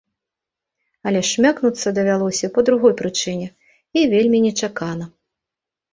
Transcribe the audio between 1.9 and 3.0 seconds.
давялося па другой